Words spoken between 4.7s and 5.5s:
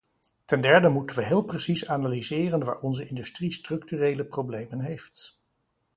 heeft.